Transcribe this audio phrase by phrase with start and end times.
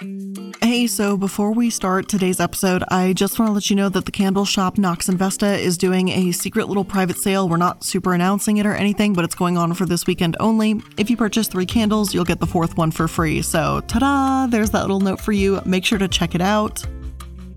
[0.00, 4.06] Hey, so before we start today's episode, I just want to let you know that
[4.06, 7.50] the candle shop Noxvesta is doing a secret little private sale.
[7.50, 10.80] We're not super announcing it or anything, but it's going on for this weekend only.
[10.96, 13.42] If you purchase three candles, you'll get the fourth one for free.
[13.42, 14.46] So, ta da!
[14.46, 15.60] There's that little note for you.
[15.66, 16.82] Make sure to check it out.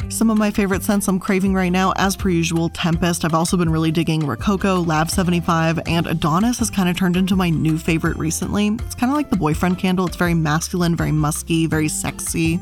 [0.09, 3.25] Some of my favorite scents I'm craving right now, as per usual, Tempest.
[3.25, 7.35] I've also been really digging Rococo, Lab 75, and Adonis has kind of turned into
[7.35, 8.67] my new favorite recently.
[8.67, 10.05] It's kind of like the boyfriend candle.
[10.05, 12.59] It's very masculine, very musky, very sexy.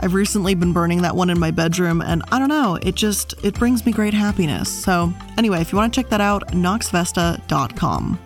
[0.00, 3.34] I've recently been burning that one in my bedroom, and I don't know, it just
[3.44, 4.68] it brings me great happiness.
[4.68, 8.18] So anyway, if you want to check that out, noxvesta.com.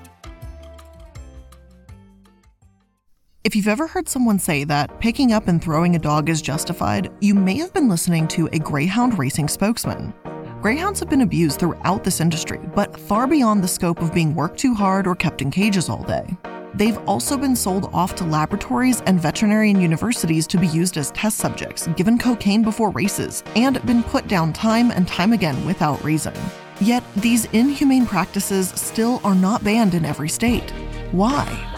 [3.45, 7.11] If you've ever heard someone say that picking up and throwing a dog is justified,
[7.21, 10.13] you may have been listening to a greyhound racing spokesman.
[10.61, 14.59] Greyhounds have been abused throughout this industry, but far beyond the scope of being worked
[14.59, 16.37] too hard or kept in cages all day.
[16.75, 21.39] They've also been sold off to laboratories and veterinarian universities to be used as test
[21.39, 26.35] subjects, given cocaine before races, and been put down time and time again without reason.
[26.81, 30.71] Yet, these inhumane practices still are not banned in every state.
[31.13, 31.77] Why?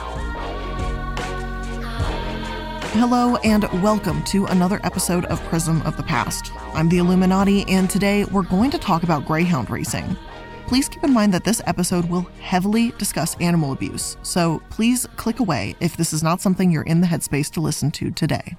[2.95, 6.53] Hello, and welcome to another episode of Prism of the Past.
[6.75, 10.17] I'm the Illuminaughtii, and today we're going to talk about greyhound racing.
[10.67, 15.39] Please keep in mind that this episode will heavily discuss animal abuse, so please click
[15.39, 18.57] away if this is not something you're in the headspace to listen to today.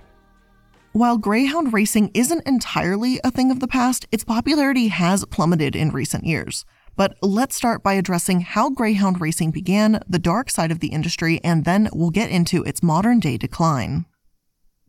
[0.93, 5.89] While greyhound racing isn't entirely a thing of the past, its popularity has plummeted in
[5.89, 6.63] recent years.
[6.95, 11.41] But let's start by addressing how greyhound racing began, the dark side of the industry,
[11.43, 14.05] and then we'll get into its modern day decline.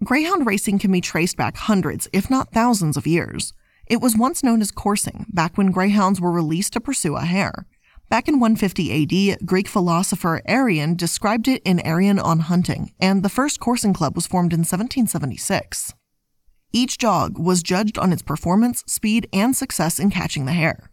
[0.03, 3.53] Greyhound racing can be traced back hundreds, if not thousands, of years.
[3.87, 7.67] It was once known as coursing, back when greyhounds were released to pursue a hare.
[8.09, 13.29] Back in 150 AD, Greek philosopher Arrian described it in Arrian on Hunting, and the
[13.29, 15.95] first coursing club was formed in 1776.
[16.73, 20.91] Each dog was judged on its performance, speed, and success in catching the hare.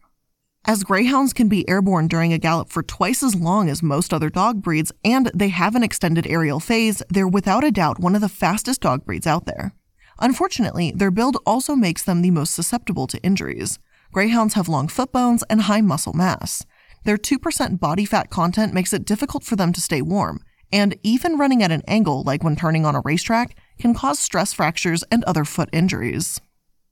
[0.66, 4.30] As greyhounds can be airborne during a gallop for twice as long as most other
[4.30, 8.22] dog breeds, and they have an extended aerial phase, they're without a doubt one of
[8.22, 9.74] the fastest dog breeds out there.
[10.20, 13.80] Unfortunately, their build also makes them the most susceptible to injuries.
[14.12, 16.66] Greyhounds have long foot bones and high muscle mass.
[17.06, 20.44] Their 2% body fat content makes it difficult for them to stay warm,
[20.74, 24.52] and even running at an angle, like when turning on a racetrack, can cause stress
[24.52, 26.42] fractures and other foot injuries.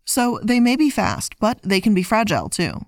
[0.06, 2.85] So they may be fast, but they can be fragile too.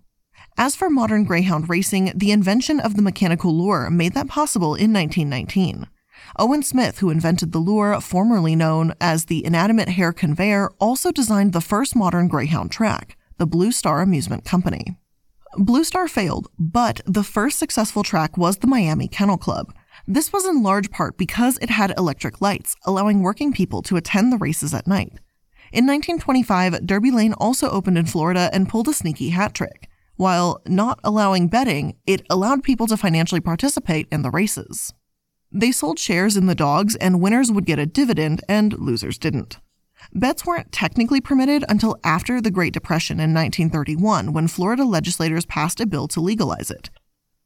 [0.62, 4.92] As for modern greyhound racing, the invention of the mechanical lure made that possible in
[4.92, 5.88] 1919.
[6.38, 11.54] Owen Smith, who invented the lure, formerly known as the inanimate hare conveyor, also designed
[11.54, 14.98] the first modern greyhound track, the Blue Star Amusement Company.
[15.56, 19.74] Blue Star failed, but the first successful track was the Miami Kennel Club.
[20.10, 24.34] This was in large part because it had electric lights, allowing working people to attend
[24.34, 25.14] the races at night.
[25.72, 29.89] In 1925, Derby Lane also opened in Florida and pulled a sneaky hat trick.
[30.20, 34.94] While not allowing betting, it allowed people to financially participate in the races.
[35.50, 39.60] They sold shares in the dogs, and winners would get a dividend, and losers didn't.
[40.14, 45.80] Bets weren't technically permitted until after the Great Depression in 1931 when Florida legislators passed
[45.80, 46.90] a bill to legalize it.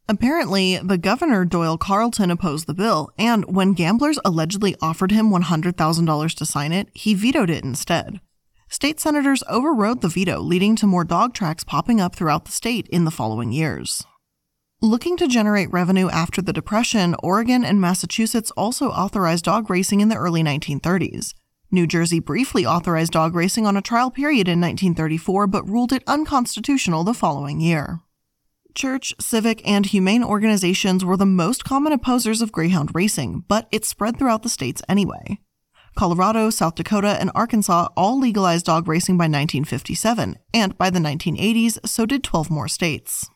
[0.09, 6.33] Apparently, the governor, Doyle Carlton opposed the bill, and when gamblers allegedly offered him $100,000
[6.33, 8.19] to sign it, he vetoed it instead.
[8.73, 12.87] State senators overrode the veto, leading to more dog tracks popping up throughout the state
[12.87, 14.03] in the following years.
[14.81, 20.09] Looking to generate revenue after the Depression, Oregon and Massachusetts also authorized dog racing in
[20.09, 21.35] the early 1930s.
[21.69, 26.03] New Jersey briefly authorized dog racing on a trial period in 1934 but ruled it
[26.07, 27.99] unconstitutional the following year.
[28.73, 33.85] Church, civic, and humane organizations were the most common opposers of greyhound racing, but it
[33.85, 35.37] spread throughout the states anyway.
[35.95, 41.79] Colorado, South Dakota, and Arkansas all legalized dog racing by 1957, and by the 1980s,
[41.87, 43.29] so did 12 more states.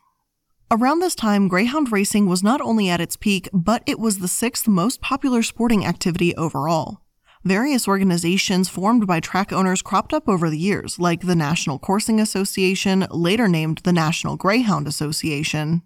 [0.70, 4.28] Around this time, greyhound racing was not only at its peak, but it was the
[4.28, 6.98] sixth most popular sporting activity overall.
[7.44, 12.20] Various organizations formed by track owners cropped up over the years, like the National Coursing
[12.20, 15.82] Association, later named the National Greyhound Association.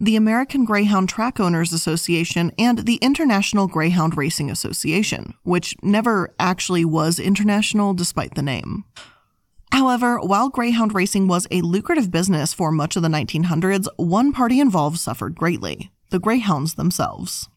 [0.00, 6.86] The American Greyhound Track Owners Association, and the International Greyhound Racing Association, which never actually
[6.86, 8.84] was international despite the name.
[9.72, 14.58] However, while greyhound racing was a lucrative business for much of the 1900s, one party
[14.58, 17.48] involved suffered greatly the greyhounds themselves.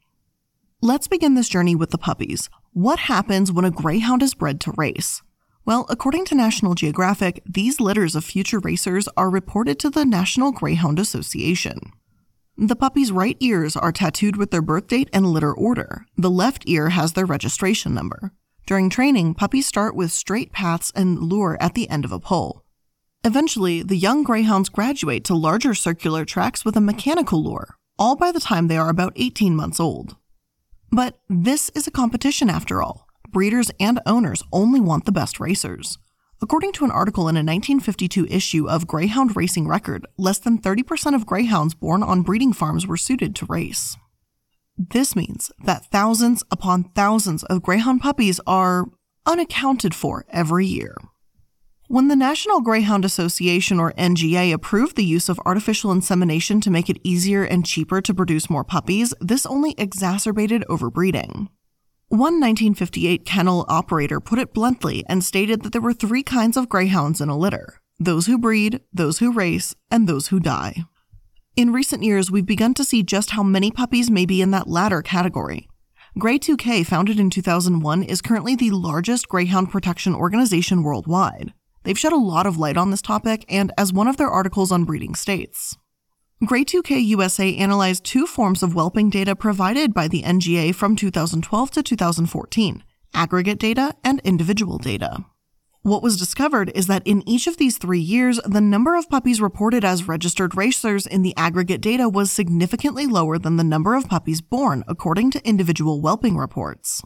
[0.80, 2.50] Let's begin this journey with the puppies.
[2.74, 5.24] What happens when a greyhound is bred to race?
[5.66, 10.52] Well, according to National Geographic, these litters of future racers are reported to the National
[10.52, 11.94] Greyhound Association.
[12.58, 16.06] The puppy's right ears are tattooed with their birth date and litter order.
[16.16, 18.32] The left ear has their registration number.
[18.68, 22.64] During training, puppies start with straight paths and lure at the end of a pole.
[23.24, 28.32] Eventually, the young greyhounds graduate to larger circular tracks with a mechanical lure, all by
[28.32, 30.16] the time they are about 18 months old.
[30.92, 33.08] But this is a competition after all.
[33.30, 35.98] Breeders and owners only want the best racers.
[36.44, 41.16] According to an article in a 1952 issue of Greyhound Racing Record, less than 30%
[41.16, 43.96] of greyhounds born on breeding farms were suited to race.
[44.78, 48.88] This means that thousands upon thousands of Greyhound puppies are
[49.26, 50.98] unaccounted for every year.
[51.88, 56.90] When the National Greyhound Association, or NGA, approved the use of artificial insemination to make
[56.90, 61.48] it easier and cheaper to produce more puppies, this only exacerbated overbreeding.
[62.14, 66.70] One 1958 kennel operator put it bluntly and stated that there were three kinds of
[66.70, 70.84] greyhounds in a litter those who breed, those who race, and those who die.
[71.56, 74.70] In recent years, we've begun to see just how many puppies may be in that
[74.70, 75.68] latter category.
[76.20, 81.52] Grey 2K, founded in 2001, is currently the largest greyhound protection organization worldwide.
[81.82, 84.72] They've shed a lot of light on this topic, and as one of their articles
[84.72, 85.80] on breeding states,
[86.46, 91.72] Grey 2K USA analyzed two forms of whelping data provided by the NGA from 2012
[91.72, 92.84] to 2014
[93.16, 95.24] aggregate data and individual data.
[95.84, 99.40] What was discovered is that in each of these three years, the number of puppies
[99.40, 104.08] reported as registered racers in the aggregate data was significantly lower than the number of
[104.10, 107.02] puppies born, according to individual whelping reports.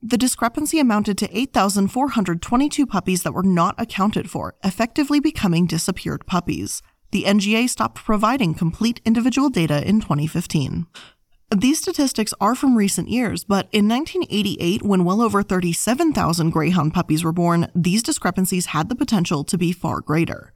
[0.00, 6.82] The discrepancy amounted to 8,422 puppies that were not accounted for, effectively becoming disappeared puppies.
[7.12, 10.86] The NGA stopped providing complete individual data in 2015.
[11.54, 17.22] These statistics are from recent years, but in 1988, when well over 37,000 Greyhound puppies
[17.22, 20.54] were born, these discrepancies had the potential to be far greater.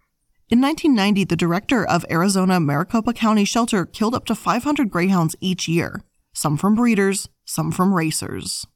[0.49, 5.69] In 1990, the director of Arizona Maricopa County Shelter killed up to 500 Greyhounds each
[5.69, 6.03] year,
[6.33, 8.67] some from breeders, some from racers.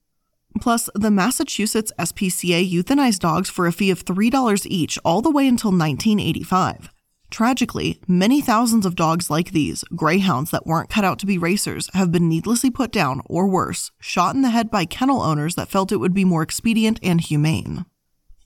[0.61, 5.49] Plus, the Massachusetts SPCA euthanized dogs for a fee of $3 each all the way
[5.49, 6.91] until 1985.
[7.31, 11.89] Tragically, many thousands of dogs like these, greyhounds that weren't cut out to be racers,
[11.95, 15.69] have been needlessly put down, or worse, shot in the head by kennel owners that
[15.69, 17.87] felt it would be more expedient and humane.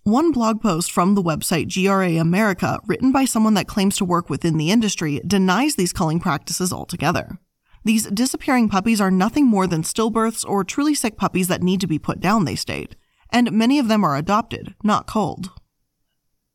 [0.02, 4.28] One blog post from the website GRA America, written by someone that claims to work
[4.28, 7.38] within the industry, denies these culling practices altogether.
[7.84, 11.86] These disappearing puppies are nothing more than stillbirths or truly sick puppies that need to
[11.86, 12.96] be put down, they state,
[13.30, 15.50] and many of them are adopted, not culled.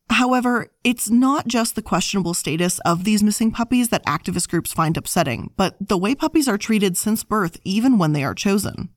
[0.10, 4.98] However, it's not just the questionable status of these missing puppies that activist groups find
[4.98, 8.90] upsetting, but the way puppies are treated since birth, even when they are chosen.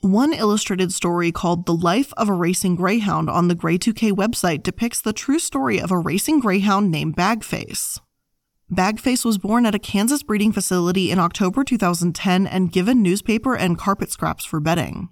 [0.00, 4.62] One illustrated story called The Life of a Racing Greyhound on the Grey 2K website
[4.62, 8.00] depicts the true story of a racing greyhound named Bagface.
[8.72, 13.78] Bagface was born at a Kansas breeding facility in October 2010 and given newspaper and
[13.78, 15.10] carpet scraps for bedding.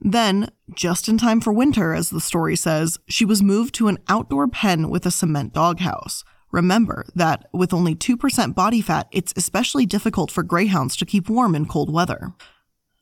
[0.00, 3.98] Then, just in time for winter, as the story says, she was moved to an
[4.08, 6.24] outdoor pen with a cement doghouse.
[6.50, 11.54] Remember that with only 2% body fat, it's especially difficult for greyhounds to keep warm
[11.54, 12.32] in cold weather.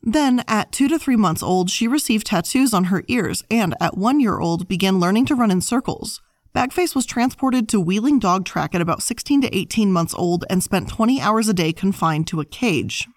[0.02, 3.97] Then, at two to three months old, she received tattoos on her ears and, at
[3.97, 6.21] one year old, began learning to run in circles.
[6.55, 10.62] Bagface was transported to Wheeling Dog Track at about 16 to 18 months old and
[10.62, 13.09] spent 20 hours a day confined to a cage.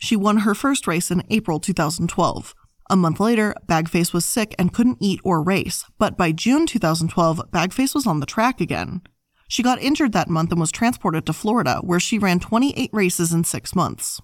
[0.00, 2.54] She won her first race in April 2012.
[2.88, 7.50] A month later, Bagface was sick and couldn't eat or race, but by June 2012,
[7.52, 9.02] Bagface was on the track again.
[9.46, 13.32] She got injured that month and was transported to Florida, where she ran 28 races
[13.32, 14.20] in six months.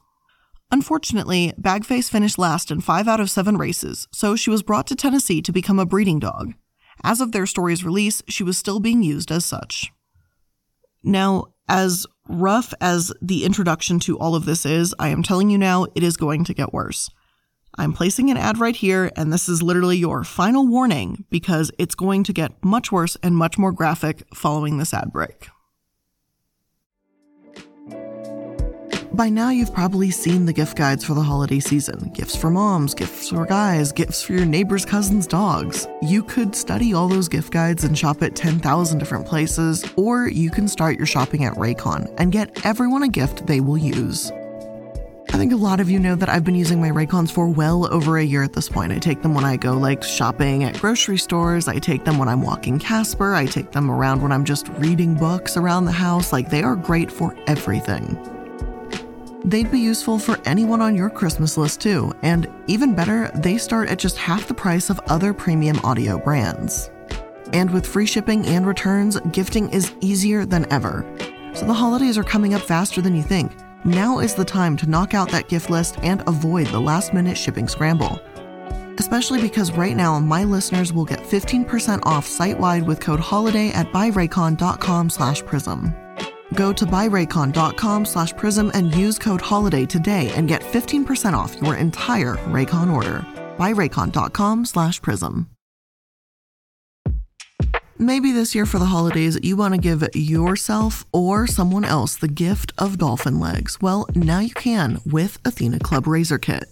[0.72, 4.96] Unfortunately, Bagface finished last in five out of seven races, so she was brought to
[4.96, 6.54] Tennessee to become a breeding dog.
[7.04, 9.92] As of their story's release, she was still being used as such.
[11.04, 15.58] Now, as rough as the introduction to all of this is, I am telling you
[15.58, 17.10] now, it is going to get worse.
[17.78, 21.94] I'm placing an ad right here, and this is literally your final warning because it's
[21.94, 25.48] going to get much worse and much more graphic following this ad break.
[29.16, 32.92] By now, you've probably seen the gift guides for the holiday season gifts for moms,
[32.92, 35.88] gifts for guys, gifts for your neighbor's cousin's dogs.
[36.02, 40.50] You could study all those gift guides and shop at 10,000 different places, or you
[40.50, 44.30] can start your shopping at Raycon and get everyone a gift they will use.
[45.30, 47.90] I think a lot of you know that I've been using my Raycons for well
[47.90, 48.92] over a year at this point.
[48.92, 52.28] I take them when I go like shopping at grocery stores, I take them when
[52.28, 56.34] I'm walking Casper, I take them around when I'm just reading books around the house.
[56.34, 58.35] Like they are great for everything.
[59.46, 63.88] They'd be useful for anyone on your Christmas list too, and even better, they start
[63.88, 66.90] at just half the price of other premium audio brands.
[67.52, 71.06] And with free shipping and returns, gifting is easier than ever.
[71.54, 73.52] So the holidays are coming up faster than you think.
[73.84, 77.38] Now is the time to knock out that gift list and avoid the last minute
[77.38, 78.18] shipping scramble.
[78.98, 83.70] Especially because right now, my listeners will get 15% off site wide with code HOLIDAY
[83.74, 85.94] at buyraycon.com slash prism.
[86.56, 91.76] Go to buyraycon.com slash prism and use code HOLIDAY today and get 15% off your
[91.76, 93.24] entire Raycon order.
[93.58, 95.50] Buyraycon.com slash prism.
[97.98, 102.28] Maybe this year for the holidays, you want to give yourself or someone else the
[102.28, 103.78] gift of dolphin legs.
[103.80, 106.64] Well, now you can with Athena Club Razor Kit.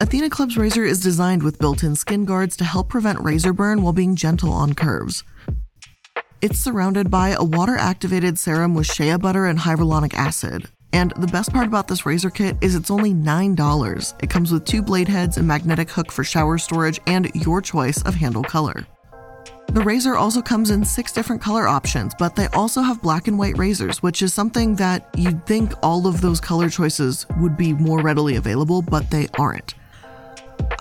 [0.00, 3.82] Athena Club's razor is designed with built in skin guards to help prevent razor burn
[3.82, 5.22] while being gentle on curves.
[6.42, 10.66] It's surrounded by a water activated serum with shea butter and hyaluronic acid.
[10.92, 14.14] And the best part about this razor kit is it's only $9.
[14.20, 18.02] It comes with two blade heads, a magnetic hook for shower storage, and your choice
[18.02, 18.84] of handle color.
[19.68, 23.38] The razor also comes in six different color options, but they also have black and
[23.38, 27.72] white razors, which is something that you'd think all of those color choices would be
[27.72, 29.74] more readily available, but they aren't.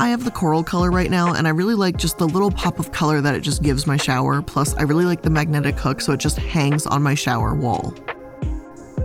[0.01, 2.79] I have the coral color right now, and I really like just the little pop
[2.79, 4.41] of color that it just gives my shower.
[4.41, 7.93] Plus, I really like the magnetic hook, so it just hangs on my shower wall.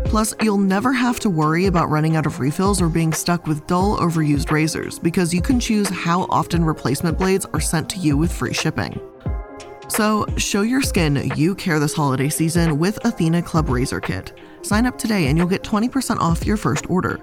[0.07, 3.67] Plus, you'll never have to worry about running out of refills or being stuck with
[3.67, 8.17] dull, overused razors because you can choose how often replacement blades are sent to you
[8.17, 8.99] with free shipping.
[9.89, 14.33] So, show your skin you care this holiday season with Athena Club Razor Kit.
[14.63, 17.21] Sign up today and you'll get 20% off your first order.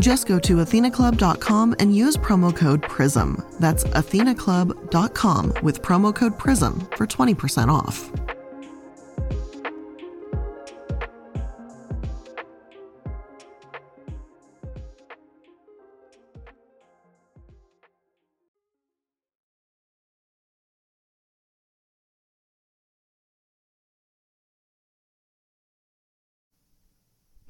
[0.00, 3.42] Just go to athenaclub.com and use promo code PRISM.
[3.60, 8.33] That's athenaclub.com with promo code PRISM for 20% off.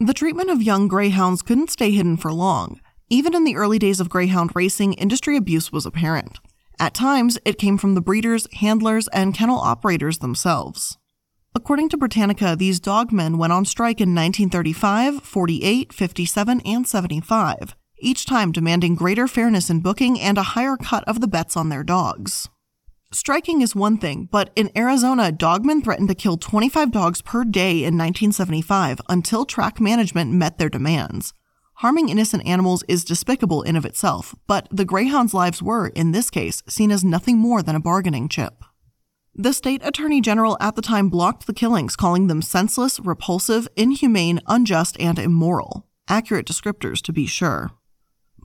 [0.04, 2.78] The treatment of young greyhounds couldn't stay hidden for long.
[3.08, 6.40] Even in the early days of greyhound racing, industry abuse was apparent.
[6.78, 10.98] At times, it came from the breeders, handlers, and kennel operators themselves.
[11.54, 18.26] According to Britannica, these dogmen went on strike in 1935, 48, 57, and 75, each
[18.26, 21.82] time demanding greater fairness in booking and a higher cut of the bets on their
[21.82, 22.50] dogs.
[23.12, 27.72] Striking is one thing, but in Arizona, dogmen threatened to kill 25 dogs per day
[27.72, 31.32] in 1975 until track management met their demands.
[31.78, 36.30] Harming innocent animals is despicable in of itself, but the greyhounds' lives were, in this
[36.30, 38.64] case, seen as nothing more than a bargaining chip.
[39.34, 44.40] The state attorney general at the time blocked the killings, calling them senseless, repulsive, inhumane,
[44.46, 45.88] unjust, and immoral.
[46.08, 47.72] Accurate descriptors, to be sure.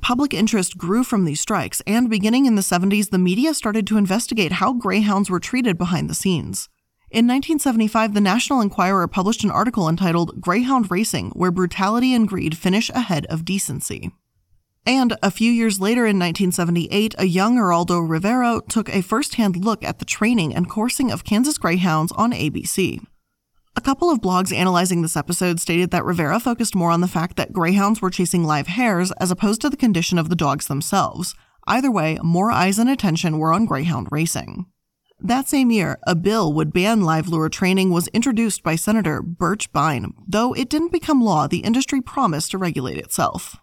[0.02, 3.98] Public interest grew from these strikes, and beginning in the 70s, the media started to
[3.98, 6.70] investigate how greyhounds were treated behind the scenes.
[7.12, 12.58] In 1975, the National Enquirer published an article entitled Greyhound Racing, where brutality and greed
[12.58, 14.12] finish ahead of decency.
[14.86, 19.58] And a few years later in 1978, a young Geraldo Rivera took a first hand
[19.58, 23.06] look at the training and coursing of Kansas Greyhounds on ABC.
[23.76, 27.38] A couple of blogs analyzing this episode stated that Rivera focused more on the fact
[27.38, 31.36] that greyhounds were chasing live hares as opposed to the condition of the dogs themselves.
[31.68, 34.66] Either way, more eyes and attention were on greyhound racing.
[35.22, 39.72] That same year, a bill would ban live lure training was introduced by Senator Birch
[39.72, 40.12] Bayh.
[40.28, 43.58] Though it didn't become law, the industry promised to regulate itself.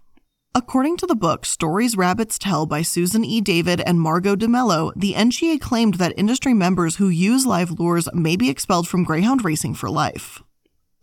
[0.56, 3.42] According to the book Stories Rabbits Tell by Susan E.
[3.42, 8.36] David and Margo DeMello, the NGA claimed that industry members who use live lures may
[8.36, 10.42] be expelled from greyhound racing for life.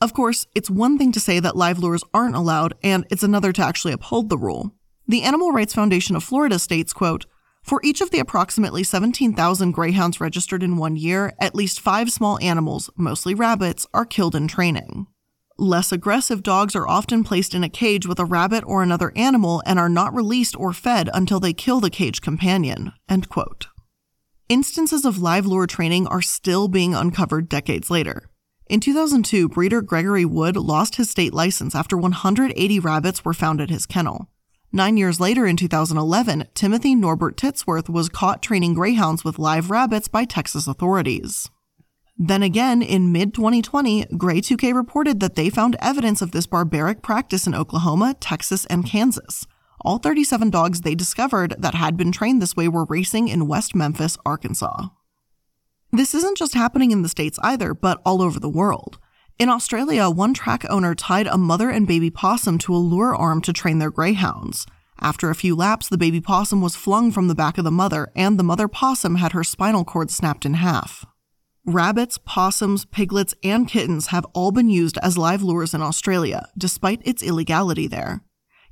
[0.01, 3.51] Of course, it's one thing to say that live lures aren't allowed, and it's another
[3.51, 4.71] to actually uphold the rule.
[5.07, 7.27] The Animal Rights Foundation of Florida states, quote,
[7.61, 12.39] for each of the approximately 17,000 greyhounds registered in one year, at least five small
[12.39, 15.05] animals, mostly rabbits, are killed in training.
[15.57, 19.61] Less aggressive dogs are often placed in a cage with a rabbit or another animal
[19.67, 22.91] and are not released or fed until they kill the cage companion.
[24.49, 28.29] Instances of live lure training are still being uncovered decades later.
[28.67, 33.69] In 2002, breeder Gregory Wood lost his state license after 180 rabbits were found at
[33.69, 34.29] his kennel.
[34.71, 40.07] Nine years later, in 2011, Timothy Norbert Titsworth was caught training greyhounds with live rabbits
[40.07, 41.51] by Texas authorities.
[42.17, 47.01] Then again, in mid 2020, Grey 2K reported that they found evidence of this barbaric
[47.01, 49.47] practice in Oklahoma, Texas, and Kansas.
[49.81, 53.75] All 37 dogs they discovered that had been trained this way were racing in West
[53.75, 54.89] Memphis, Arkansas.
[55.91, 58.99] This isn't just happening in the States either, but all over the world.
[59.39, 63.41] In Australia, one track owner tied a mother and baby possum to a lure arm
[63.41, 64.65] to train their greyhounds.
[65.01, 68.11] After a few laps, the baby possum was flung from the back of the mother,
[68.15, 71.05] and the mother possum had her spinal cord snapped in half.
[71.65, 77.01] Rabbits, possums, piglets, and kittens have all been used as live lures in Australia, despite
[77.05, 78.21] its illegality there.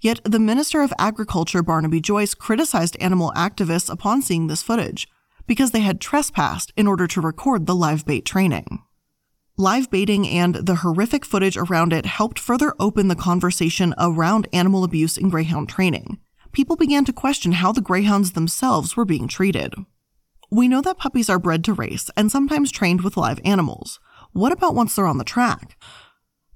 [0.01, 5.07] Yet the Minister of Agriculture, Barnaby Joyce, criticized animal activists upon seeing this footage,
[5.47, 8.83] because they had trespassed in order to record the live bait training.
[9.55, 14.83] Live baiting and the horrific footage around it helped further open the conversation around animal
[14.83, 16.19] abuse in greyhound training.
[16.51, 19.75] People began to question how the greyhounds themselves were being treated.
[20.53, 24.01] We know that puppies are bred to race and sometimes trained with live animals.
[24.33, 25.81] What about once they're on the track?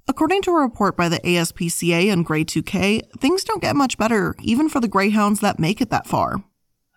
[0.06, 4.36] According to a report by the ASPCA and Grey 2K, things don't get much better
[4.42, 6.44] even for the greyhounds that make it that far.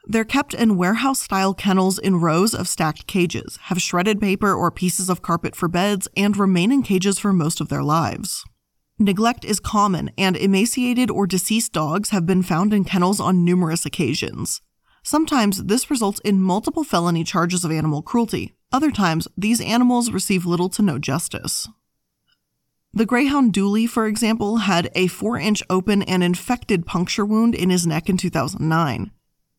[0.08, 4.72] They're kept in warehouse style kennels in rows of stacked cages, have shredded paper or
[4.72, 8.44] pieces of carpet for beds, and remain in cages for most of their lives.
[8.98, 13.86] Neglect is common, and emaciated or deceased dogs have been found in kennels on numerous
[13.86, 14.62] occasions.
[15.08, 18.52] Sometimes this results in multiple felony charges of animal cruelty.
[18.70, 21.66] Other times, these animals receive little to no justice.
[22.92, 27.70] The Greyhound Dooley, for example, had a 4 inch open and infected puncture wound in
[27.70, 29.10] his neck in 2009.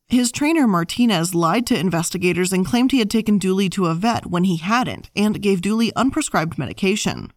[0.07, 4.27] His trainer Martinez lied to investigators and claimed he had taken Dooley to a vet
[4.27, 7.33] when he hadn't and gave Dooley unprescribed medication.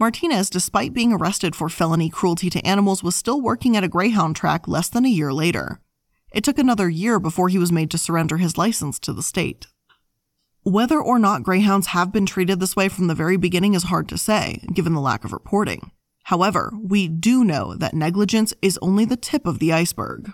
[0.00, 4.34] Martinez, despite being arrested for felony cruelty to animals, was still working at a greyhound
[4.34, 5.80] track less than a year later.
[6.32, 9.66] It took another year before he was made to surrender his license to the state.
[10.62, 14.08] Whether or not greyhounds have been treated this way from the very beginning is hard
[14.08, 15.90] to say, given the lack of reporting.
[16.24, 20.32] However, we do know that negligence is only the tip of the iceberg.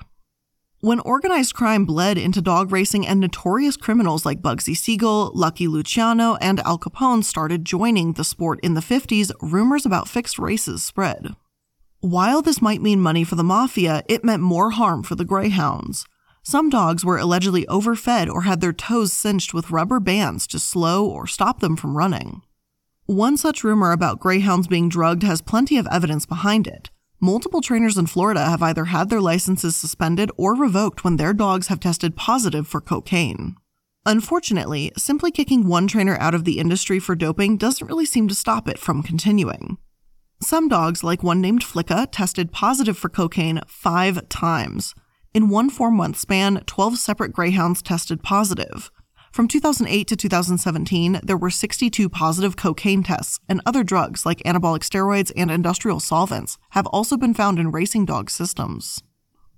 [0.80, 6.36] When organized crime bled into dog racing and notorious criminals like Bugsy Siegel, Lucky Luciano,
[6.36, 11.34] and Al Capone started joining the sport in the 50s, rumors about fixed races spread.
[12.00, 16.06] While this might mean money for the mafia, it meant more harm for the greyhounds.
[16.44, 21.04] Some dogs were allegedly overfed or had their toes cinched with rubber bands to slow
[21.04, 22.42] or stop them from running.
[23.06, 26.90] One such rumor about greyhounds being drugged has plenty of evidence behind it.
[27.20, 31.66] Multiple trainers in Florida have either had their licenses suspended or revoked when their dogs
[31.66, 33.56] have tested positive for cocaine.
[34.06, 38.37] Unfortunately, simply kicking one trainer out of the industry for doping doesn't really seem to
[38.37, 39.78] stop it from continuing.
[40.40, 44.94] Some dogs, like one named Flicka, tested positive for cocaine five times.
[45.35, 48.92] In one four month span, 12 separate greyhounds tested positive.
[49.33, 54.88] From 2008 to 2017, there were 62 positive cocaine tests, and other drugs like anabolic
[54.88, 59.03] steroids and industrial solvents have also been found in racing dog systems.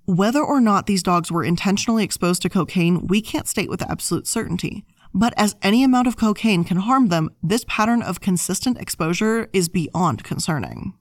[0.05, 4.25] Whether or not these dogs were intentionally exposed to cocaine, we can't state with absolute
[4.25, 4.83] certainty.
[5.13, 9.69] But as any amount of cocaine can harm them, this pattern of consistent exposure is
[9.69, 10.93] beyond concerning.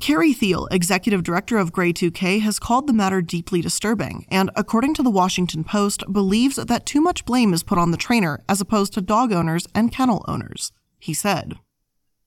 [0.00, 4.92] Carey Theil, executive director of Grey 2K, has called the matter deeply disturbing, and according
[4.94, 8.60] to the Washington Post, believes that too much blame is put on the trainer as
[8.60, 10.72] opposed to dog owners and kennel owners.
[10.98, 11.58] He said,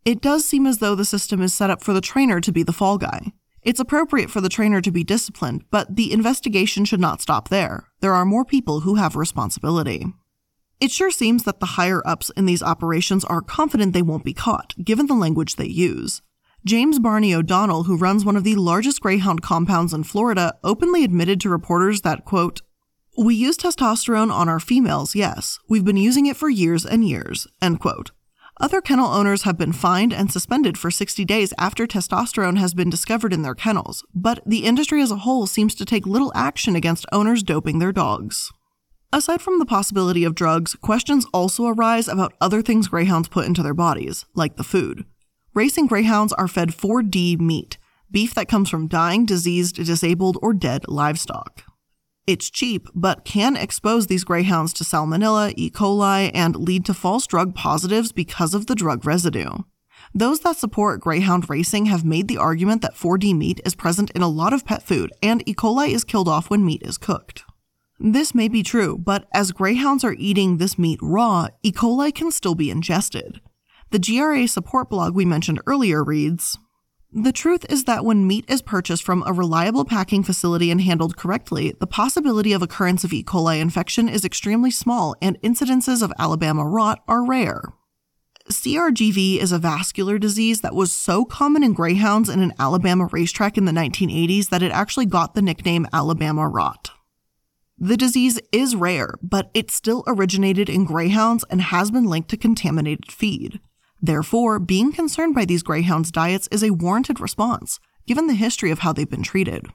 [0.06, 2.64] It does seem as though the system is set up for the trainer to be
[2.64, 3.32] the fall guy.
[3.62, 7.86] It's appropriate for the trainer to be disciplined, but the investigation should not stop there.
[8.00, 10.08] There are more people who have responsibility.
[10.82, 14.34] It sure seems that the higher ups in these operations are confident they won't be
[14.34, 16.24] caught, given the language they use.
[16.66, 21.40] James Barney O'Donnell, who runs one of the largest greyhound compounds in Florida, openly admitted
[21.42, 22.64] to reporters that, quote,
[23.16, 25.60] We use testosterone on our females, yes.
[25.70, 28.10] We've been using it for years and years, end quote.
[28.60, 32.90] Other kennel owners have been fined and suspended for 60 days after testosterone has been
[32.90, 36.76] discovered in their kennels, but the industry as a whole seems to take little action
[36.76, 38.52] against owners doping their dogs.
[39.14, 43.62] Aside from the possibility of drugs, questions also arise about other things greyhounds put into
[43.62, 45.04] their bodies, like the food.
[45.54, 47.78] Racing greyhounds are fed 4D meat,
[48.10, 51.64] beef that comes from dying, diseased, disabled, or dead livestock.
[52.26, 55.70] It's cheap, but can expose these greyhounds to salmonella, E.
[55.70, 59.50] coli, and lead to false drug positives because of the drug residue.
[60.14, 64.22] Those that support greyhound racing have made the argument that 4D meat is present in
[64.22, 65.54] a lot of pet food, and E.
[65.54, 67.44] coli is killed off when meat is cooked.
[68.04, 71.72] This may be true, but as greyhounds are eating this meat raw, E.
[71.72, 73.42] coli can still be ingested.
[73.92, 76.58] The GRA support blog we mentioned earlier reads
[77.14, 81.16] The truth is that when meat is purchased from a reliable packing facility and handled
[81.16, 83.24] correctly, the possibility of occurrence of E.
[83.24, 87.62] coli infection is extremely small and incidences of Alabama rot are rare.
[88.50, 93.60] CRGV is a vascular disease that was so common in greyhounds in an Alabama racetrack
[93.60, 96.90] in the 1980s that it actually got the nickname Alabama rot.
[97.84, 102.38] The disease is rare, but it still originated in greyhounds and has been linked to
[102.38, 103.60] contaminated feed.
[104.00, 108.80] Therefore, being concerned by these greyhounds' diets is a warranted response, given the history of
[108.80, 109.66] how they've been treated.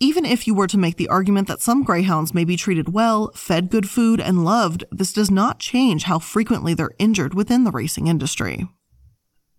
[0.00, 3.30] Even if you were to make the argument that some greyhounds may be treated well,
[3.36, 7.70] fed good food, and loved, this does not change how frequently they're injured within the
[7.70, 8.66] racing industry.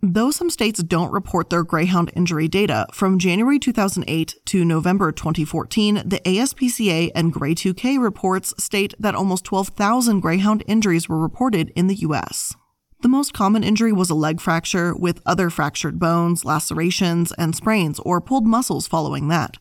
[0.01, 6.03] Though some states don't report their greyhound injury data, from January 2008 to November 2014,
[6.05, 11.87] the ASPCA and Grey 2K reports state that almost 12,000 greyhound injuries were reported in
[11.87, 12.55] the US.
[13.01, 17.99] The most common injury was a leg fracture, with other fractured bones, lacerations, and sprains
[17.99, 19.57] or pulled muscles following that.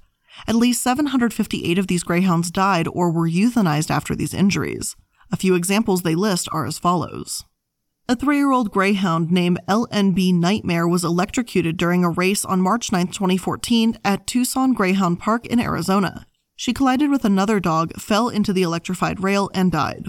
[0.47, 4.95] At least 758 of these greyhounds died or were euthanized after these injuries.
[5.33, 7.45] A few examples they list are as follows.
[8.11, 12.91] A three year old greyhound named LNB Nightmare was electrocuted during a race on March
[12.91, 16.27] 9, 2014, at Tucson Greyhound Park in Arizona.
[16.57, 20.07] She collided with another dog, fell into the electrified rail, and died.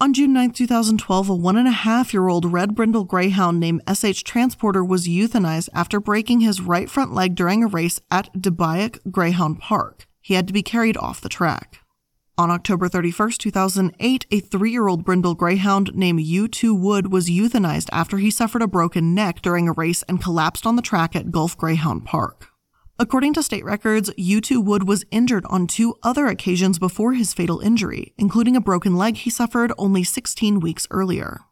[0.00, 3.80] On June 9, 2012, a one and a half year old red brindle greyhound named
[3.88, 8.98] SH Transporter was euthanized after breaking his right front leg during a race at Dubuque
[9.12, 10.08] Greyhound Park.
[10.20, 11.83] He had to be carried off the track.
[12.36, 17.88] On October 31, 2008, a three year old brindle greyhound named U2 Wood was euthanized
[17.92, 21.30] after he suffered a broken neck during a race and collapsed on the track at
[21.30, 22.48] Gulf Greyhound Park.
[22.98, 27.60] According to state records, U2 Wood was injured on two other occasions before his fatal
[27.60, 31.42] injury, including a broken leg he suffered only 16 weeks earlier.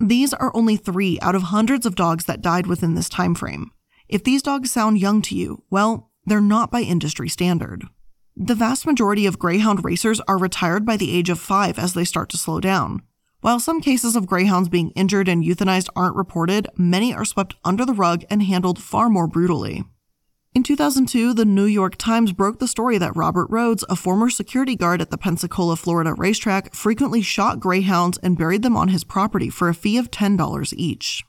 [0.00, 3.70] These are only three out of hundreds of dogs that died within this time frame.
[4.08, 7.84] If these dogs sound young to you, well, they're not by industry standard.
[8.38, 12.04] The vast majority of greyhound racers are retired by the age of five as they
[12.04, 13.00] start to slow down.
[13.40, 17.86] While some cases of greyhounds being injured and euthanized aren't reported, many are swept under
[17.86, 19.84] the rug and handled far more brutally.
[20.54, 24.76] In 2002, the New York Times broke the story that Robert Rhodes, a former security
[24.76, 29.48] guard at the Pensacola, Florida racetrack, frequently shot greyhounds and buried them on his property
[29.48, 31.24] for a fee of $10 each.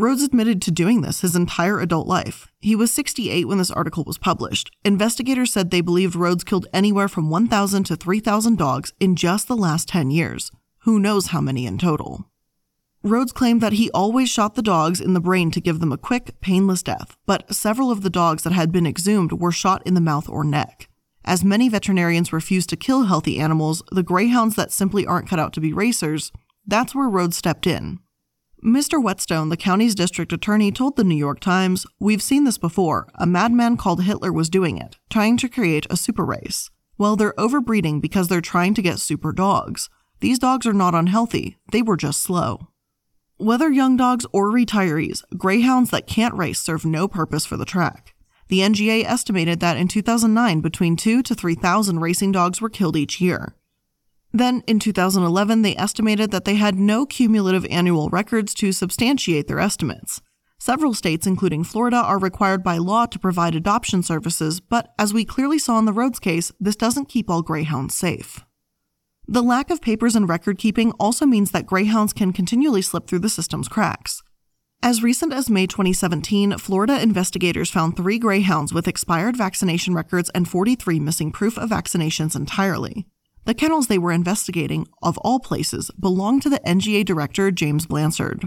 [0.00, 2.48] Rhodes admitted to doing this his entire adult life.
[2.58, 4.70] He was 68 when this article was published.
[4.82, 9.54] Investigators said they believed Rhodes killed anywhere from 1,000 to 3,000 dogs in just the
[9.54, 10.50] last 10 years.
[10.84, 12.24] Who knows how many in total?
[13.02, 15.98] Rhodes claimed that he always shot the dogs in the brain to give them a
[15.98, 19.92] quick, painless death, but several of the dogs that had been exhumed were shot in
[19.92, 20.88] the mouth or neck.
[21.26, 25.52] As many veterinarians refuse to kill healthy animals, the greyhounds that simply aren't cut out
[25.52, 26.32] to be racers,
[26.66, 27.98] that's where Rhodes stepped in.
[28.62, 29.02] Mr.
[29.02, 33.08] Whetstone, the county's district attorney, told the New York Times, We've seen this before.
[33.14, 36.70] A madman called Hitler was doing it, trying to create a super race.
[36.98, 39.88] Well, they're overbreeding because they're trying to get super dogs.
[40.20, 42.68] These dogs are not unhealthy, they were just slow.
[43.38, 48.14] Whether young dogs or retirees, greyhounds that can't race serve no purpose for the track.
[48.48, 53.22] The NGA estimated that in 2009, between 2 to 3,000 racing dogs were killed each
[53.22, 53.54] year.
[54.32, 59.58] Then, in 2011, they estimated that they had no cumulative annual records to substantiate their
[59.58, 60.20] estimates.
[60.58, 65.24] Several states, including Florida, are required by law to provide adoption services, but as we
[65.24, 68.44] clearly saw in the Rhodes case, this doesn't keep all greyhounds safe.
[69.26, 73.20] The lack of papers and record keeping also means that greyhounds can continually slip through
[73.20, 74.22] the system's cracks.
[74.82, 80.48] As recent as May 2017, Florida investigators found three greyhounds with expired vaccination records and
[80.48, 83.06] 43 missing proof of vaccinations entirely.
[83.50, 88.44] The kennels they were investigating, of all places, belonged to the NGA director James Blanchard.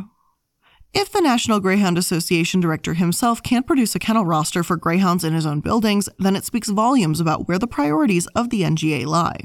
[0.94, 5.34] If the National Greyhound Association director himself can't produce a kennel roster for greyhounds in
[5.34, 9.42] his own buildings, then it speaks volumes about where the priorities of the NGA lie.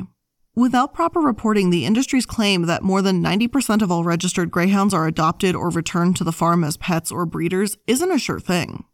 [0.55, 5.09] Without proper reporting, the industry's claim that more than 90% of all registered greyhounds are
[5.09, 8.85] adopted or returned to the farm as pets or breeders isn't a sure thing.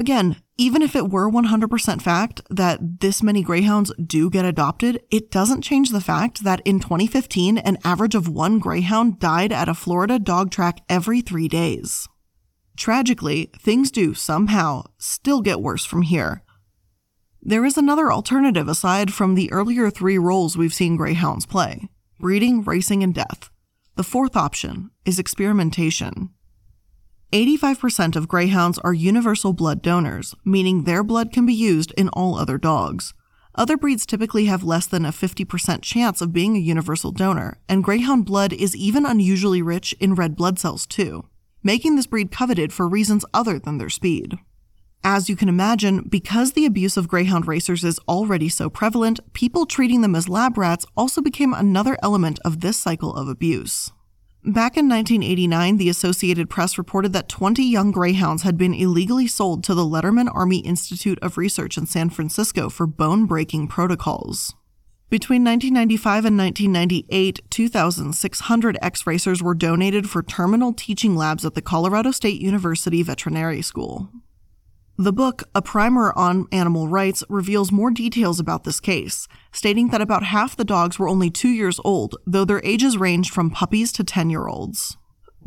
[0.00, 5.30] Again, even if it were 100% fact that this many greyhounds do get adopted, it
[5.30, 9.74] doesn't change the fact that in 2015, an average of one greyhound died at a
[9.74, 12.08] Florida dog track every three days.
[12.76, 16.44] Tragically, things do somehow still get worse from here,
[17.40, 21.88] there is another alternative aside from the earlier three roles we've seen greyhounds play
[22.20, 23.48] breeding, racing, and death.
[23.94, 26.30] The fourth option is experimentation.
[27.32, 32.38] 85% of greyhounds are universal blood donors, meaning their blood can be used in all
[32.38, 33.12] other dogs.
[33.54, 37.84] Other breeds typically have less than a 50% chance of being a universal donor, and
[37.84, 41.26] Greyhound blood is even unusually rich in red blood cells, too,
[41.62, 44.38] making this breed coveted for reasons other than their speed.
[45.04, 49.66] As you can imagine, because the abuse of Greyhound racers is already so prevalent, people
[49.66, 53.92] treating them as lab rats also became another element of this cycle of abuse.
[54.48, 59.62] Back in 1989, the Associated Press reported that 20 young greyhounds had been illegally sold
[59.64, 64.54] to the Letterman Army Institute of Research in San Francisco for bone breaking protocols.
[65.10, 71.60] Between 1995 and 1998, 2,600 X racers were donated for terminal teaching labs at the
[71.60, 74.08] Colorado State University Veterinary School.
[75.00, 80.00] The book, A Primer on Animal Rights, reveals more details about this case, stating that
[80.00, 83.92] about half the dogs were only two years old, though their ages ranged from puppies
[83.92, 84.96] to 10 year olds.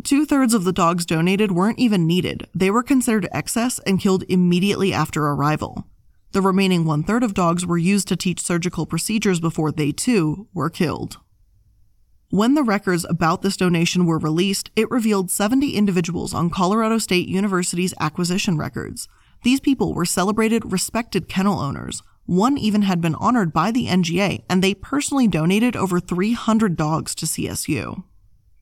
[0.06, 4.24] Two thirds of the dogs donated weren't even needed, they were considered excess and killed
[4.30, 5.86] immediately after arrival.
[6.32, 10.48] The remaining one third of dogs were used to teach surgical procedures before they too
[10.54, 11.18] were killed.
[12.30, 17.28] When the records about this donation were released, it revealed 70 individuals on Colorado State
[17.28, 19.10] University's acquisition records,
[19.44, 22.04] these people were celebrated, respected kennel owners.
[22.26, 27.16] One even had been honored by the NGA, and they personally donated over 300 dogs
[27.16, 28.04] to CSU.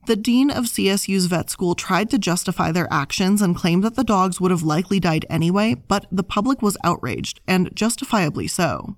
[0.08, 4.04] The dean of CSU's vet school tried to justify their actions and claimed that the
[4.04, 8.96] dogs would have likely died anyway, but the public was outraged, and justifiably so.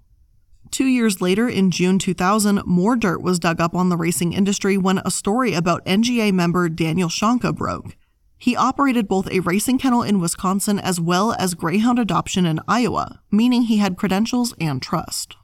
[0.69, 4.77] Two years later, in June 2000, more dirt was dug up on the racing industry
[4.77, 7.97] when a story about NGA member Daniel Shanka broke.
[8.41, 13.21] He operated both a racing kennel in Wisconsin as well as greyhound adoption in Iowa,
[13.29, 15.35] meaning he had credentials and trust.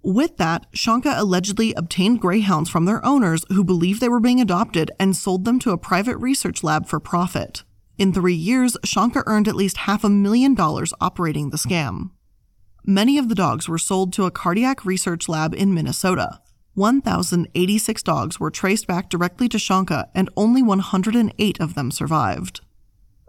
[0.00, 4.92] With that, Shanka allegedly obtained greyhounds from their owners who believed they were being adopted
[5.00, 7.64] and sold them to a private research lab for profit.
[7.98, 12.10] In three years, Shanka earned at least half a million dollars operating the scam.
[12.84, 16.40] Many of the dogs were sold to a cardiac research lab in Minnesota,
[16.76, 22.60] 1,086 dogs were traced back directly to Shanka, and only 108 of them survived.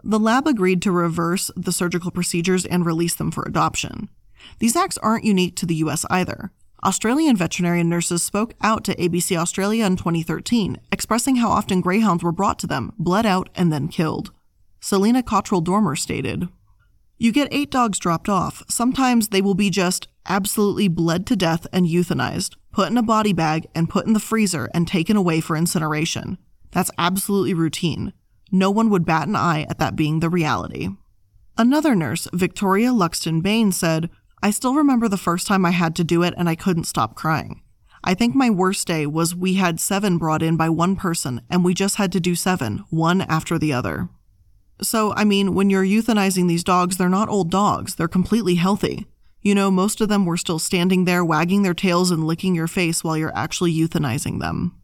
[0.04, 4.10] The lab agreed to reverse the surgical procedures and release them for adoption.
[4.58, 6.52] These acts aren't unique to the US either.
[6.84, 12.30] Australian veterinarian nurses spoke out to ABC Australia in 2013, expressing how often greyhounds were
[12.30, 14.30] brought to them, bled out, and then killed.
[14.80, 16.48] Selena Cottrell Dormer stated,
[17.18, 18.62] You get eight dogs dropped off.
[18.68, 23.32] Sometimes they will be just absolutely bled to death and euthanized put in a body
[23.32, 26.38] bag, and put in the freezer and taken away for incineration.
[26.70, 28.12] That's absolutely routine.
[28.52, 30.88] No one would bat an eye at that being the reality.
[31.56, 34.10] Another nurse, Victoria Luxton Bain, said,
[34.44, 37.16] I still remember the first time I had to do it and I couldn't stop
[37.16, 37.62] crying.
[38.04, 41.64] I think my worst day was we had seven brought in by one person and
[41.64, 44.08] we just had to do seven, one after the other.
[44.80, 49.06] So, I mean, when you're euthanizing these dogs, they're not old dogs, they're completely healthy.
[49.42, 52.66] You know, most of them were still standing there, wagging their tails and licking your
[52.66, 54.74] face while you're actually euthanizing them.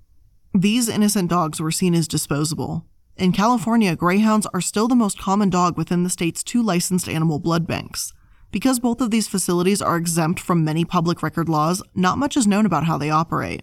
[0.52, 2.86] These innocent dogs were seen as disposable.
[3.16, 7.38] In California, greyhounds are still the most common dog within the state's two licensed animal
[7.38, 8.12] blood banks.
[8.50, 12.46] Because both of these facilities are exempt from many public record laws, not much is
[12.46, 13.62] known about how they operate.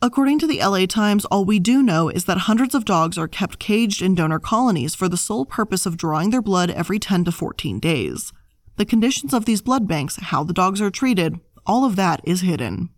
[0.00, 3.26] According to the LA Times, all we do know is that hundreds of dogs are
[3.26, 7.24] kept caged in donor colonies for the sole purpose of drawing their blood every 10
[7.24, 8.32] to 14 days.
[8.76, 12.42] The conditions of these blood banks, how the dogs are treated, all of that is
[12.42, 12.90] hidden.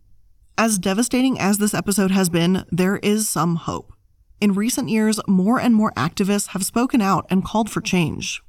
[0.58, 3.94] As devastating as this episode has been, there is some hope.
[4.38, 8.42] In recent years, more and more activists have spoken out and called for change.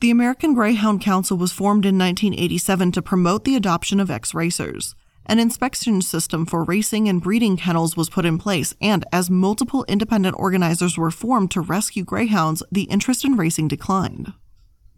[0.00, 4.96] The American Greyhound Council was formed in 1987 to promote the adoption of ex racers.
[5.30, 9.84] An inspection system for racing and breeding kennels was put in place, and as multiple
[9.86, 14.32] independent organizers were formed to rescue greyhounds, the interest in racing declined.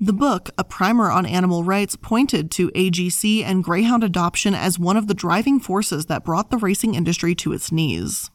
[0.00, 4.96] The book, A Primer on Animal Rights, pointed to AGC and greyhound adoption as one
[4.96, 8.30] of the driving forces that brought the racing industry to its knees.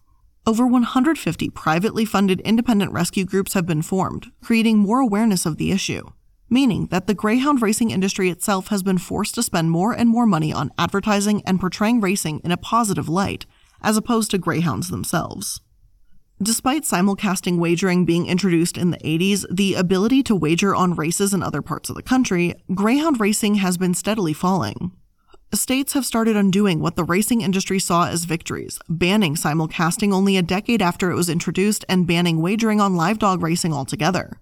[0.46, 5.72] Over 150 privately funded independent rescue groups have been formed, creating more awareness of the
[5.72, 6.04] issue,
[6.50, 10.26] meaning that the greyhound racing industry itself has been forced to spend more and more
[10.26, 13.46] money on advertising and portraying racing in a positive light,
[13.82, 15.62] as opposed to greyhounds themselves.
[16.42, 21.42] Despite simulcasting wagering being introduced in the 80s, the ability to wager on races in
[21.42, 24.92] other parts of the country, greyhound racing has been steadily falling.
[25.54, 30.44] States have started undoing what the racing industry saw as victories, banning simulcasting only a
[30.44, 34.40] decade after it was introduced and banning wagering on live dog racing altogether.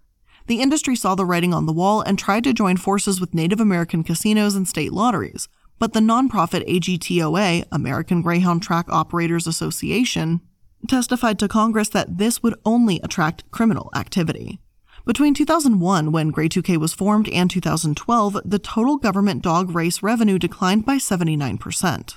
[0.47, 3.59] The industry saw the writing on the wall and tried to join forces with Native
[3.59, 5.47] American casinos and state lotteries,
[5.79, 10.41] but the nonprofit AGTOA, American Greyhound Track Operators Association,
[10.87, 14.59] testified to Congress that this would only attract criminal activity.
[15.05, 20.39] Between 2001, when Grey 2K was formed, and 2012, the total government dog race revenue
[20.39, 22.15] declined by 79%.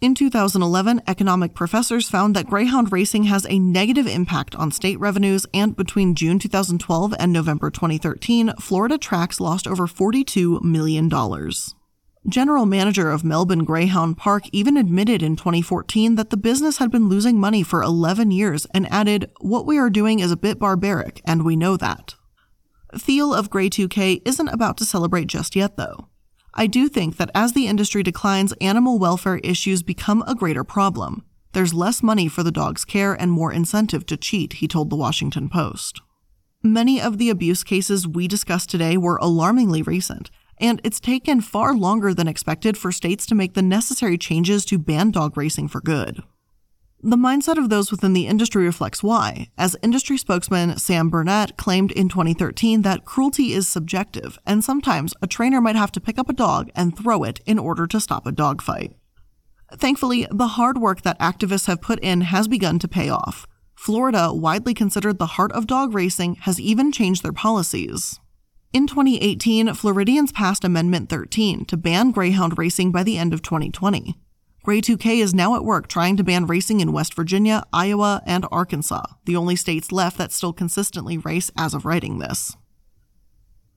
[0.00, 5.44] In 2011, economic professors found that greyhound racing has a negative impact on state revenues,
[5.52, 11.10] and between June 2012 and November 2013, Florida tracks lost over $42 million.
[12.28, 17.08] General manager of Melbourne Greyhound Park even admitted in 2014 that the business had been
[17.08, 21.20] losing money for 11 years and added, What we are doing is a bit barbaric,
[21.24, 22.14] and we know that.
[22.96, 26.08] Theil of Grey 2K isn't about to celebrate just yet, though.
[26.58, 31.22] I do think that as the industry declines, animal welfare issues become a greater problem.
[31.52, 34.96] There's less money for the dog's care and more incentive to cheat, he told the
[34.96, 36.00] Washington Post.
[36.60, 41.76] Many of the abuse cases we discussed today were alarmingly recent, and it's taken far
[41.76, 45.80] longer than expected for states to make the necessary changes to ban dog racing for
[45.80, 46.24] good.
[47.00, 51.92] The mindset of those within the industry reflects why, as industry spokesman Sam Burnett claimed
[51.92, 56.28] in 2013 that cruelty is subjective, and sometimes a trainer might have to pick up
[56.28, 58.94] a dog and throw it in order to stop a dog fight.
[59.72, 63.46] Thankfully, the hard work that activists have put in has begun to pay off.
[63.76, 68.18] Florida, widely considered the heart of dog racing, has even changed their policies.
[68.72, 74.16] In 2018, Floridians passed Amendment 13 to ban greyhound racing by the end of 2020.
[74.68, 78.44] Grey 2K is now at work trying to ban racing in West Virginia, Iowa, and
[78.52, 82.54] Arkansas, the only states left that still consistently race as of writing this.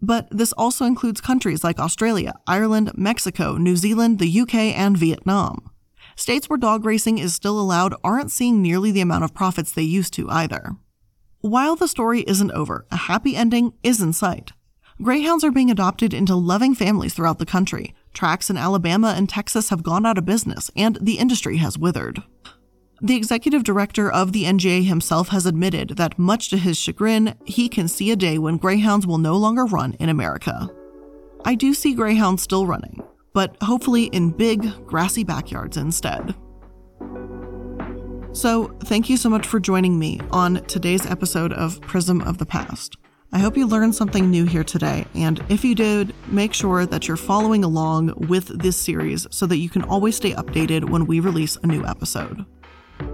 [0.02, 5.72] But this also includes countries like Australia, Ireland, Mexico, New Zealand, the UK, and Vietnam.
[6.18, 9.84] States where dog racing is still allowed aren't seeing nearly the amount of profits they
[9.84, 10.72] used to either.
[11.40, 14.52] While the story isn't over, a happy ending is in sight.
[15.02, 19.69] Greyhounds are being adopted into loving families throughout the country, Tracks in Alabama and Texas
[19.69, 22.24] have gone out of business, and the industry has withered.
[23.02, 27.67] The executive director of the NGA himself has admitted that, much to his chagrin, he
[27.67, 30.69] can see a day when greyhounds will no longer run in America.
[31.43, 33.02] I do see greyhounds still running,
[33.34, 36.36] but hopefully in big, grassy backyards instead.
[38.34, 42.45] So, thank you so much for joining me on today's episode of Prism of the
[42.45, 42.97] Past.
[43.34, 47.08] I hope you learned something new here today, and if you did, make sure that
[47.08, 51.22] you're following along with this series so that you can always stay updated when we
[51.22, 52.46] release a new episode.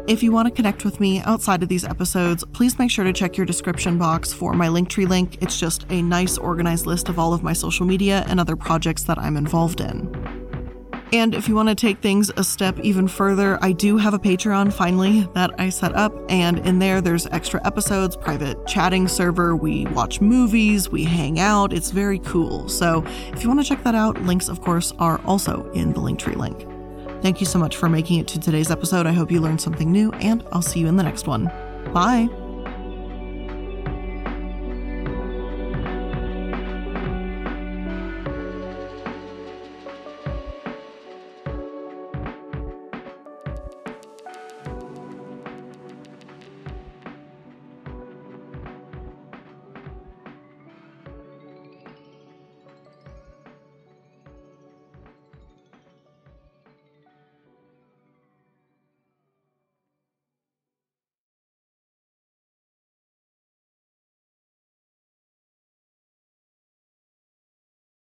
[0.08, 3.13] If you want to connect with me outside of these episodes, please make sure to
[3.13, 5.38] check your description box for my Linktree link.
[5.39, 9.03] It's just a nice organized list of all of my social media and other projects
[9.03, 10.46] that I'm involved in.
[11.13, 14.20] And if you want to take things a step even further, I do have a
[14.20, 16.13] Patreon finally that I set up.
[16.30, 19.56] And in there, there's extra episodes, private chatting server.
[19.56, 21.72] We watch movies, we hang out.
[21.72, 22.67] It's very cool.
[22.67, 26.00] So if you want to check that out, links, of course, are also in the
[26.00, 26.65] Linktree link.
[27.22, 29.08] Thank you so much for making it to today's episode.
[29.08, 31.46] I hope you learned something new, and I'll see you in the next one.
[31.93, 32.30] Bye.